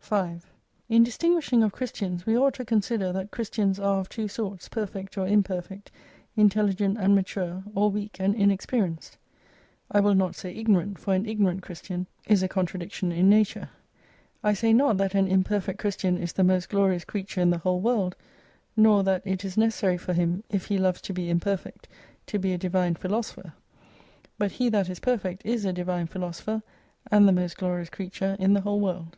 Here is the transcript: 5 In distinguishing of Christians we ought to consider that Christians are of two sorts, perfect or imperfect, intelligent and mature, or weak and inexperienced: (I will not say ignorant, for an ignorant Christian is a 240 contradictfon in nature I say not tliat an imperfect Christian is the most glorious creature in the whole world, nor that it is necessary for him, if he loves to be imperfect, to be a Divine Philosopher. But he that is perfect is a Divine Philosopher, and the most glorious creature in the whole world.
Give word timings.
5 0.00 0.44
In 0.90 1.02
distinguishing 1.02 1.62
of 1.62 1.72
Christians 1.72 2.26
we 2.26 2.36
ought 2.36 2.52
to 2.56 2.64
consider 2.66 3.10
that 3.10 3.30
Christians 3.30 3.80
are 3.80 4.00
of 4.00 4.10
two 4.10 4.28
sorts, 4.28 4.68
perfect 4.68 5.16
or 5.16 5.26
imperfect, 5.26 5.90
intelligent 6.36 6.98
and 7.00 7.14
mature, 7.14 7.62
or 7.74 7.90
weak 7.90 8.18
and 8.20 8.34
inexperienced: 8.34 9.16
(I 9.90 10.00
will 10.00 10.14
not 10.14 10.34
say 10.36 10.54
ignorant, 10.54 10.98
for 10.98 11.14
an 11.14 11.24
ignorant 11.24 11.62
Christian 11.62 12.06
is 12.26 12.42
a 12.42 12.48
240 12.48 12.52
contradictfon 12.90 13.16
in 13.16 13.30
nature 13.30 13.70
I 14.44 14.52
say 14.52 14.74
not 14.74 14.98
tliat 14.98 15.14
an 15.14 15.26
imperfect 15.26 15.78
Christian 15.78 16.18
is 16.18 16.34
the 16.34 16.44
most 16.44 16.68
glorious 16.68 17.06
creature 17.06 17.40
in 17.40 17.48
the 17.48 17.56
whole 17.56 17.80
world, 17.80 18.14
nor 18.76 19.02
that 19.04 19.22
it 19.24 19.42
is 19.42 19.56
necessary 19.56 19.96
for 19.96 20.12
him, 20.12 20.44
if 20.50 20.66
he 20.66 20.76
loves 20.76 21.00
to 21.00 21.14
be 21.14 21.30
imperfect, 21.30 21.88
to 22.26 22.38
be 22.38 22.52
a 22.52 22.58
Divine 22.58 22.94
Philosopher. 22.94 23.54
But 24.36 24.52
he 24.52 24.68
that 24.68 24.90
is 24.90 25.00
perfect 25.00 25.46
is 25.46 25.64
a 25.64 25.72
Divine 25.72 26.08
Philosopher, 26.08 26.62
and 27.10 27.26
the 27.26 27.32
most 27.32 27.56
glorious 27.56 27.88
creature 27.88 28.36
in 28.38 28.52
the 28.52 28.60
whole 28.60 28.80
world. 28.80 29.16